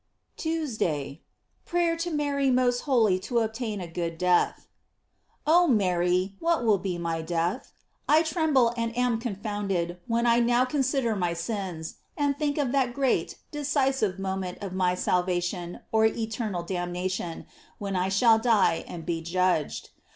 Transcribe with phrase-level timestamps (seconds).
[0.35, 1.21] TUESDAY.
[1.63, 4.67] Prayer to Mary most holy to obtain a good death.
[5.45, 7.71] OH Mary, what will be my death?
[8.09, 12.95] I tremble and am confounded when I now consider my sins, and think of that
[12.95, 17.45] great, decisive moment of my salvation or eternal damnation,
[17.77, 19.91] when I shall die and be judged.